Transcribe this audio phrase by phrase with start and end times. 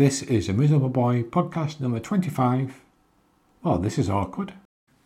[0.00, 2.80] This is a Reasonable Boy podcast number 25.
[3.62, 4.54] Well, this is awkward.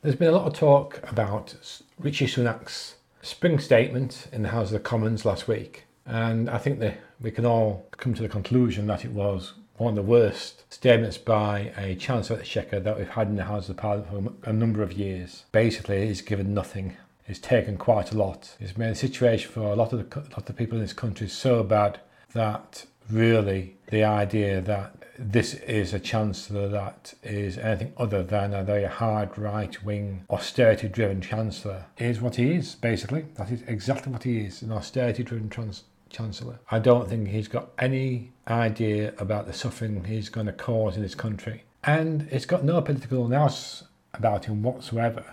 [0.03, 4.85] There's been a lot of talk about Rishi Sunak's spring statement in the House of
[4.85, 9.05] Commons last week, and I think that we can all come to the conclusion that
[9.05, 13.09] it was one of the worst statements by a Chancellor of the Exchequer that we've
[13.09, 15.43] had in the House of Parliament for a number of years.
[15.51, 16.97] Basically, he's given nothing.
[17.27, 18.55] He's taken quite a lot.
[18.61, 20.85] He's made the situation for a lot of the, a lot of the people in
[20.85, 21.99] this country so bad
[22.33, 28.65] that really the idea that this is a chancellor that is anything other than a
[28.65, 33.27] very hard right wing, austerity driven chancellor is what he is, basically.
[33.37, 36.59] That is exactly what he is an austerity driven trans- chancellor.
[36.71, 41.03] I don't think he's got any idea about the suffering he's going to cause in
[41.03, 41.65] this country.
[41.83, 45.25] And it's got no political nous about him whatsoever.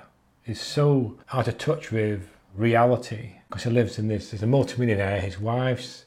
[0.44, 5.22] He's so out of touch with reality because he lives in this, he's a multimillionaire,
[5.22, 6.06] his wife's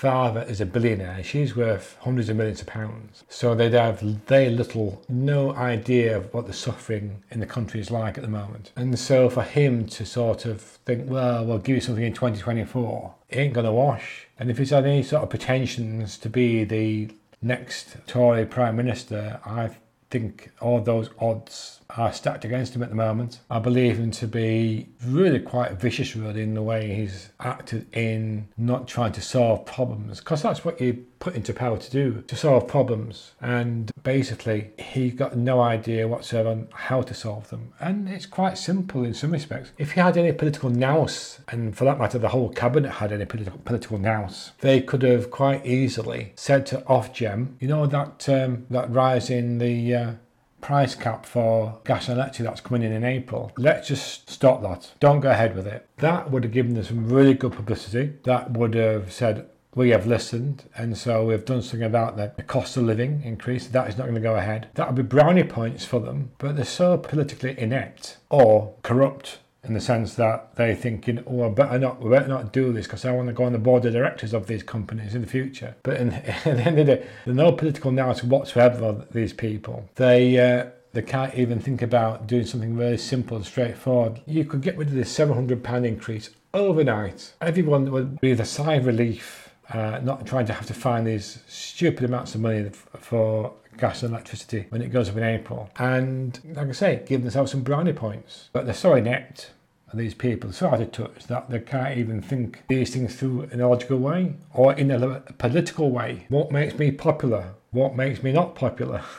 [0.00, 1.22] father is a billionaire.
[1.22, 3.22] She's worth hundreds of millions of pounds.
[3.28, 7.90] So they'd have very little, no idea of what the suffering in the country is
[7.90, 8.72] like at the moment.
[8.76, 13.14] And so for him to sort of think, well, we'll give you something in 2024,
[13.28, 14.26] it ain't going to wash.
[14.38, 17.10] And if he's had any sort of pretensions to be the
[17.42, 19.76] next Tory Prime Minister, I
[20.08, 23.40] think all those odds are stacked against him at the moment.
[23.50, 28.48] I believe him to be really quite vicious, really, in the way he's acted in
[28.56, 32.34] not trying to solve problems, because that's what you put into power to do, to
[32.36, 33.32] solve problems.
[33.40, 37.72] And basically, he got no idea whatsoever on how to solve them.
[37.78, 39.72] And it's quite simple in some respects.
[39.76, 43.26] If he had any political nous, and for that matter, the whole cabinet had any
[43.26, 48.66] political political nous, they could have quite easily said to Ofgem, you know that um,
[48.70, 50.12] that rise in the uh,
[50.60, 53.52] price cap for gas and electricity that's coming in in April.
[53.56, 54.92] Let's just stop that.
[55.00, 55.86] Don't go ahead with it.
[55.98, 58.14] That would have given us some really good publicity.
[58.24, 62.42] That would have said, we have listened and so we've done something about the, the
[62.42, 63.66] cost of living increase.
[63.68, 64.68] That is not going to go ahead.
[64.74, 69.74] That would be brownie points for them, but they're so politically inept or corrupt in
[69.74, 73.04] the sense that they're thinking, oh, I better not, we better not do this because
[73.04, 75.76] I want to go on the board of directors of these companies in the future.
[75.82, 79.32] But in, at the end of the day, there's no political narrative whatsoever of these
[79.32, 79.88] people.
[79.96, 84.22] They uh, they can't even think about doing something very simple and straightforward.
[84.26, 87.32] You could get rid of this £700 increase overnight.
[87.40, 89.50] Everyone would breathe a sigh of relief.
[89.72, 94.12] Uh, not trying to have to find these stupid amounts of money for gas and
[94.12, 95.70] electricity when it goes up in April.
[95.76, 98.50] And like I say, give themselves some brownie points.
[98.52, 99.50] But they're so inept,
[99.90, 103.42] and these people, so out of touch that they can't even think these things through
[103.52, 106.26] in a logical way or in a political way.
[106.28, 107.54] What makes me popular?
[107.70, 109.02] What makes me not popular?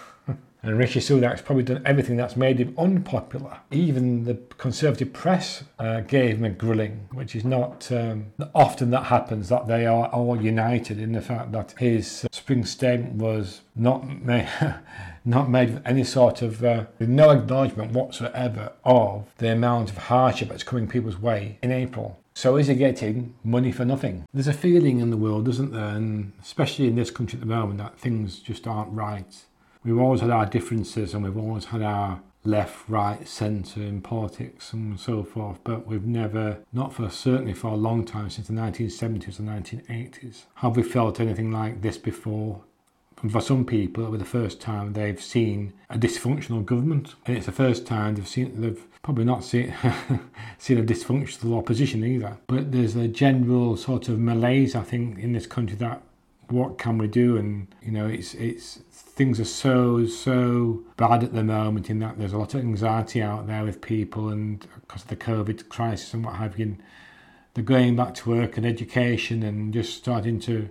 [0.64, 3.62] And Rishi Sunak's probably done everything that's made him unpopular.
[3.72, 9.06] Even the Conservative press uh, gave him a grilling, which is not um, often that
[9.06, 14.08] happens, that they are all united in the fact that his spring statement was not
[14.24, 14.50] made,
[15.26, 19.98] not made with any sort of, uh, with no acknowledgement whatsoever of the amount of
[19.98, 22.20] hardship that's coming people's way in April.
[22.34, 24.26] So is he getting money for nothing?
[24.34, 27.46] There's a feeling in the world, isn't there, and especially in this country at the
[27.46, 29.46] moment, that things just aren't right
[29.84, 34.74] we've always had our differences and we've always had our left, right, centre in politics
[34.74, 38.54] and so forth, but we've never, not for certainly for a long time, since the
[38.54, 42.62] 1970s and 1980s, have we felt anything like this before.
[43.22, 47.38] And for some people, it was the first time they've seen a dysfunctional government, and
[47.38, 49.74] it's the first time they've seen they've probably not seen
[50.58, 52.38] seen a dysfunctional opposition either.
[52.48, 56.02] But there's a general sort of malaise, I think, in this country that
[56.52, 57.38] what can we do?
[57.38, 62.18] And you know, it's it's things are so so bad at the moment in that
[62.18, 66.14] there's a lot of anxiety out there with people, and because of the COVID crisis
[66.14, 66.78] and what have you,
[67.54, 70.70] they're going back to work and education and just starting to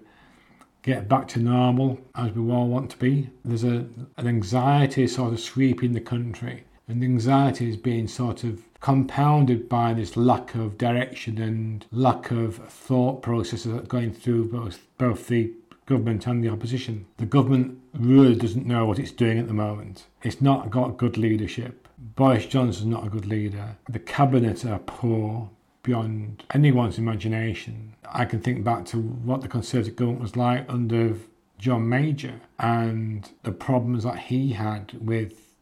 [0.83, 3.31] get back to normal as we all want to be.
[3.45, 3.87] There's a
[4.17, 9.69] an anxiety sort of sweeping the country, and the anxiety is being sort of compounded
[9.69, 15.53] by this lack of direction and lack of thought processes going through both both the
[15.91, 17.05] government and the opposition.
[17.17, 20.07] The government really doesn't know what it's doing at the moment.
[20.23, 21.89] It's not got good leadership.
[21.99, 23.77] Boris Johnson's not a good leader.
[23.89, 25.51] The cabinet are poor
[25.83, 27.97] beyond anyone's imagination.
[28.09, 31.17] I can think back to what the Conservative government was like under
[31.59, 35.57] John Major and the problems that he had with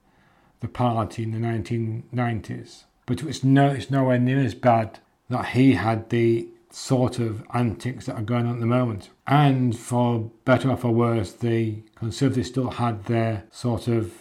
[0.61, 2.85] the party in the 1990s.
[3.07, 4.99] But it's no, it's nowhere near as bad
[5.31, 9.11] that he had the sort of antics that are going on at the moment.
[9.27, 14.13] And for better or for worse, the Conservatives still had their sort of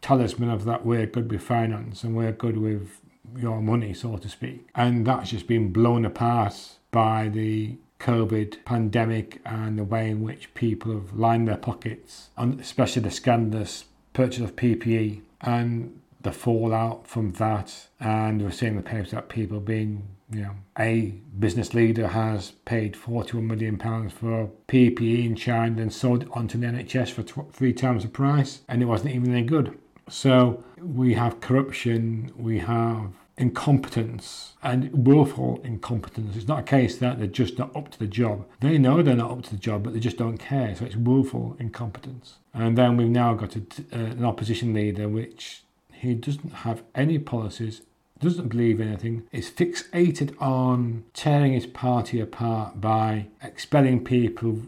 [0.00, 3.00] talisman of that we're good with finance and we're good with
[3.36, 4.68] your money, so to speak.
[4.74, 6.54] And that's just been blown apart
[6.90, 12.60] by the COVID pandemic and the way in which people have lined their pockets, and
[12.60, 17.86] especially the scandalous purchase of PPE and the fallout from that.
[18.00, 20.08] And we're seeing the papers that people being,
[20.40, 26.22] know, a business leader has paid 41 million pounds for PPE in China and sold
[26.22, 29.42] it onto the NHS for tw- three times the price, and it wasn't even any
[29.42, 29.78] good.
[30.08, 36.36] So we have corruption, we have incompetence and willful incompetence.
[36.36, 38.46] It's not a case that they're just not up to the job.
[38.60, 40.74] They know they're not up to the job, but they just don't care.
[40.76, 42.38] So it's willful incompetence.
[42.54, 43.60] And then we've now got a,
[43.92, 45.62] uh, an opposition leader which
[45.92, 47.82] he doesn't have any policies,
[48.22, 54.62] doesn't believe anything, is fixated on tearing his party apart by expelling people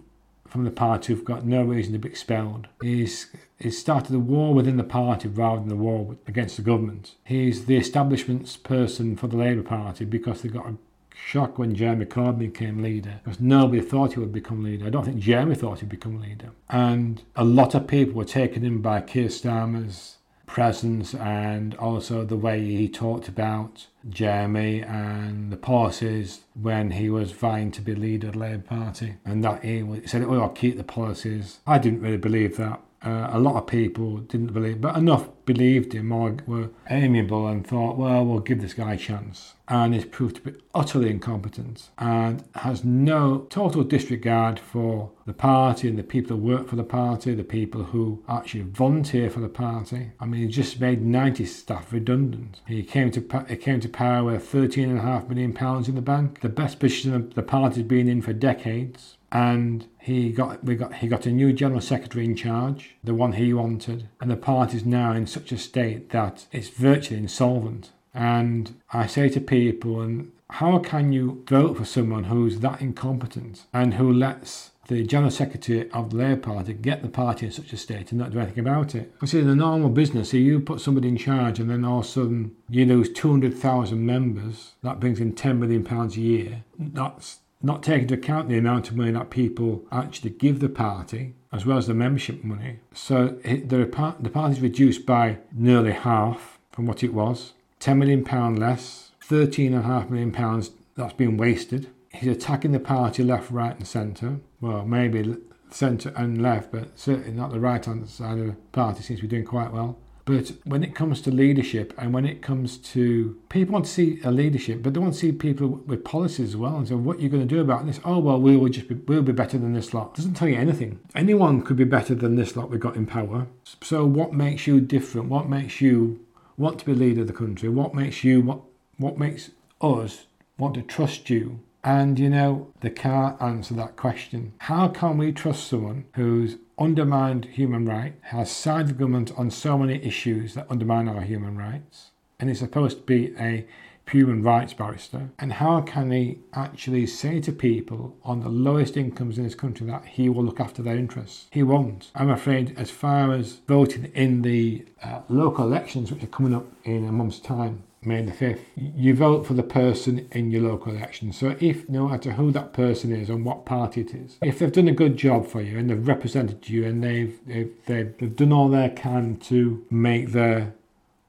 [0.49, 2.69] from the party who've got no reason to be expelled.
[2.81, 3.29] He's,
[3.59, 7.15] he's started a war within the party rather than a war against the government.
[7.25, 10.77] He's the establishment's person for the Labour Party because they got a
[11.15, 14.87] shock when Jeremy Corbyn became leader because nobody thought he would become leader.
[14.87, 16.51] I don't think Jeremy thought he'd become leader.
[16.69, 22.37] And a lot of people were taken in by Keir Starmer's presence and also the
[22.37, 28.29] way he talked about Jeremy and the policies when he was vying to be leader
[28.29, 29.17] of the Labour Party.
[29.25, 31.61] And that he said, oh, I'll keep the policies.
[31.67, 32.81] I didn't really believe that.
[33.05, 37.67] Uh, a lot of people didn't believe, but enough believed him or were amiable and
[37.67, 39.55] thought, well, we'll give this guy a chance.
[39.69, 45.89] And he's proved to be utterly incompetent and has no total disregard for the party
[45.89, 49.49] and the people who work for the party, the people who actually volunteer for the
[49.49, 50.13] party.
[50.21, 52.61] I mean, he just made 90 staff redundant.
[52.67, 56.49] He came to he came to power with 13.5 million pounds in the bank, the
[56.51, 61.25] best position the party's been in for decades and he got we got he got
[61.25, 65.13] a new general secretary in charge, the one he wanted, and the party is now
[65.13, 67.91] in such a state that it's virtually insolvent.
[68.13, 73.65] And I say to people, and how can you vote for someone who's that incompetent
[73.73, 77.73] and who lets the general secretary of the Labour Party get the party in such
[77.73, 79.11] a state and not do anything about it.
[79.15, 82.05] Because in a normal business, if you put somebody in charge and then all of
[82.05, 86.65] a sudden you lose 200,000 members, that brings in £10 million a year.
[86.79, 91.35] That's not taking into account the amount of money that people actually give the party,
[91.53, 92.81] as well as the membership money.
[92.93, 93.77] So the,
[94.21, 97.55] the party is reduced by nearly half from what it was.
[97.81, 100.65] £10 million less, £13.5 million
[100.97, 101.89] that's been wasted.
[102.13, 104.41] He's attacking the party left, right, and centre.
[104.61, 105.37] Well, maybe
[105.71, 109.27] centre and left, but certainly not the right hand side of the party seems to
[109.27, 109.99] be doing quite well.
[110.25, 114.21] But when it comes to leadership and when it comes to people want to see
[114.25, 116.77] a leadership, but they want to see people with policies as well.
[116.77, 118.01] And so, what are you going to do about this?
[118.05, 120.15] Oh well, we will just be, we'll be better than this lot.
[120.15, 121.01] Doesn't tell you anything.
[121.15, 123.47] Anyone could be better than this lot we've got in power.
[123.83, 125.29] So, what makes you different?
[125.29, 126.25] What makes you
[126.57, 127.69] want to be leader of the country?
[127.69, 128.61] What makes you what
[128.97, 131.61] what makes us want to trust you?
[131.83, 134.55] And you know, they can't answer that question.
[134.59, 139.79] How can we trust someone who's undermined human rights, has sided the government on so
[139.79, 143.67] many issues that undermine our human rights, and is supposed to be a
[144.11, 145.31] human rights barrister?
[145.39, 149.87] And how can he actually say to people on the lowest incomes in this country
[149.87, 151.47] that he will look after their interests?
[151.51, 152.11] He won't.
[152.15, 156.67] I'm afraid, as far as voting in the uh, local elections, which are coming up
[156.85, 160.93] in a month's time, May the 5th, you vote for the person in your local
[160.93, 161.33] election.
[161.33, 164.73] So if, no matter who that person is and what party it is, if they've
[164.73, 168.37] done a good job for you and they've represented you and they've, they've, they've, they've
[168.37, 170.75] done all they can to make their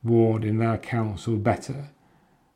[0.04, 1.90] ward in their council better,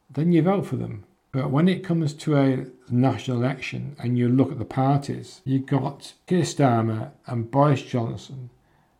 [0.10, 1.06] then you vote for them.
[1.32, 5.68] But when it comes to a national election and you look at the parties, you've
[5.68, 8.50] got Keir Starmer and Boris Johnson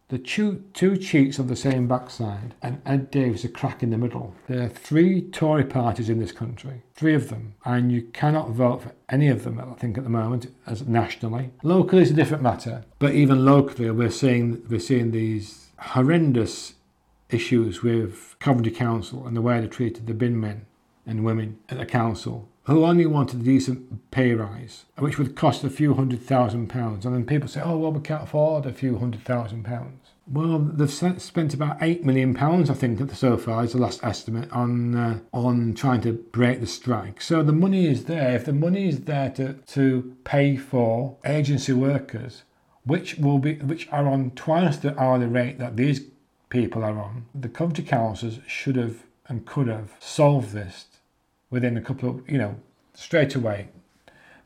[0.10, 3.98] the two, two cheeks of the same backside, and Ed Davey's a crack in the
[3.98, 4.36] middle.
[4.48, 8.82] There are three Tory parties in this country, three of them, and you cannot vote
[8.82, 11.52] for any of them, I think, at the moment, as nationally.
[11.62, 16.74] Locally is a different matter, but even locally, we're seeing we're seeing these horrendous
[17.30, 20.66] issues with Coventry Council and the way they treated the bin men
[21.06, 25.64] and women at the council who only wanted a decent pay rise, which would cost
[25.64, 27.04] a few hundred thousand pounds.
[27.04, 30.10] And then people say, oh, well, we can't afford a few hundred thousand pounds.
[30.32, 34.52] Well, they've spent about eight million pounds, I think, so far is the last estimate
[34.52, 37.22] on uh, on trying to break the strike.
[37.22, 38.36] So the money is there.
[38.36, 42.44] If the money is there to, to pay for agency workers,
[42.84, 46.02] which will be which are on twice the hourly rate that these
[46.50, 50.88] people are on, the county councils should have and could have solved this
[51.50, 52.56] within a couple of, you know,
[52.94, 53.70] straight away.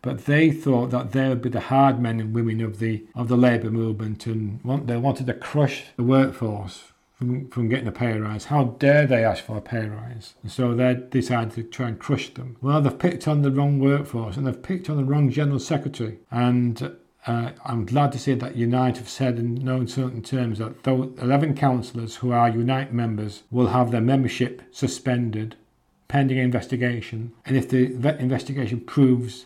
[0.03, 3.29] But they thought that they would be the hard men and women of the of
[3.29, 7.91] the labour movement, and want, they wanted to crush the workforce from, from getting a
[7.91, 8.45] pay rise.
[8.45, 10.33] How dare they ask for a pay rise?
[10.43, 12.57] And so they decided to try and crush them.
[12.61, 16.19] Well, they've picked on the wrong workforce and they've picked on the wrong general secretary.
[16.29, 20.83] And uh, I'm glad to see that Unite have said in no uncertain terms that
[20.83, 25.55] those 11 councillors who are Unite members will have their membership suspended
[26.09, 27.31] pending investigation.
[27.45, 27.85] And if the
[28.19, 29.45] investigation proves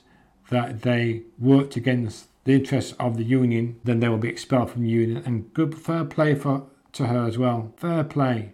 [0.50, 4.84] that they worked against the interests of the union, then they will be expelled from
[4.84, 5.22] the union.
[5.26, 7.74] And good fair play for to her as well.
[7.78, 8.54] Fair play.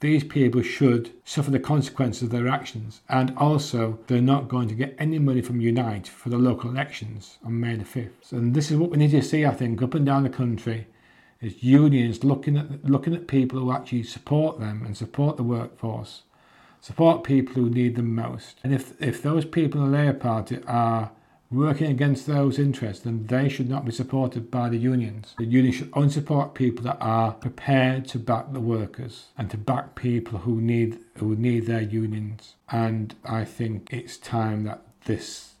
[0.00, 4.74] These people should suffer the consequences of their actions, and also they're not going to
[4.74, 8.32] get any money from Unite for the local elections on May the 5th.
[8.32, 10.86] And this is what we need to see, I think, up and down the country,
[11.40, 16.22] is unions looking at looking at people who actually support them and support the workforce,
[16.80, 18.58] support people who need them most.
[18.62, 21.10] And if if those people in the Labour Party are
[21.50, 25.34] working against those interests, then they should not be supported by the unions.
[25.38, 29.56] The unions should only support people that are prepared to back the workers and to
[29.56, 32.54] back people who need who need their unions.
[32.70, 35.54] And I think it's time that this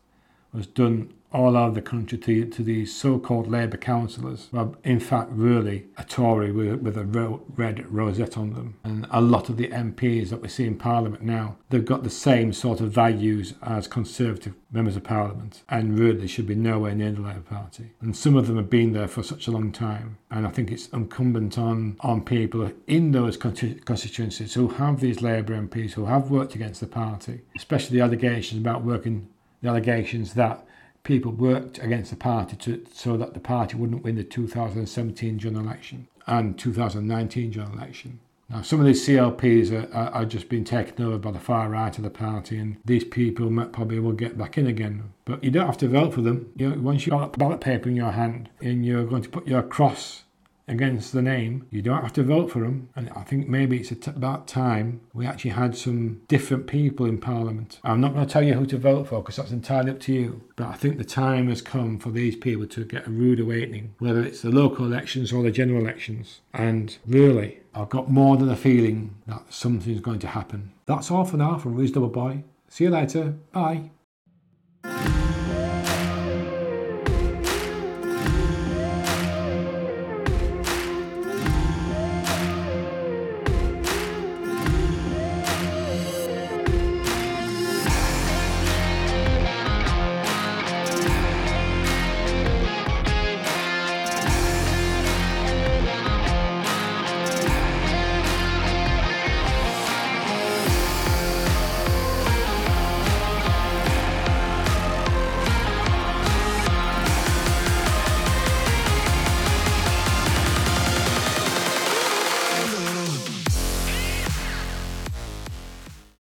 [0.52, 5.30] was done all over the country to, to these so-called Labour councillors, well, in fact,
[5.32, 8.76] really a Tory with, with a red rosette on them.
[8.84, 12.10] And a lot of the MPs that we see in Parliament now, they've got the
[12.10, 17.12] same sort of values as Conservative members of Parliament, and really should be nowhere near
[17.12, 17.90] the Labour Party.
[18.00, 20.70] And some of them have been there for such a long time, and I think
[20.70, 26.30] it's incumbent on, on people in those constituencies who have these Labour MPs who have
[26.30, 29.28] worked against the party, especially the allegations about working,
[29.62, 30.65] the allegations that
[31.06, 35.64] people worked against the party to, so that the party wouldn't win the 2017 general
[35.64, 38.18] election and 2019 general election.
[38.50, 41.68] Now, some of these CLPs are, are, are, just being taken over by the far
[41.68, 45.12] right of the party, and these people might, probably will get back in again.
[45.24, 46.52] But you don't have to vote for them.
[46.56, 49.28] You know, once you've got a ballot paper in your hand and you're going to
[49.28, 50.24] put your cross
[50.68, 51.66] against the name.
[51.70, 52.88] You don't have to vote for them.
[52.96, 57.80] And I think maybe it's about time we actually had some different people in Parliament.
[57.84, 60.12] I'm not going to tell you who to vote for because that's entirely up to
[60.12, 60.42] you.
[60.56, 63.94] But I think the time has come for these people to get a rude awakening,
[63.98, 66.40] whether it's the local elections or the general elections.
[66.52, 70.72] And really, I've got more than a feeling that something's going to happen.
[70.86, 72.44] That's all for now from Reasonable Boy.
[72.68, 73.34] See you later.
[73.52, 73.90] Bye.